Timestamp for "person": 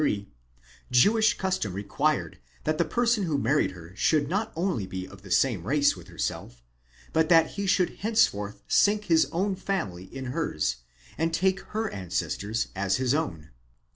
2.85-3.25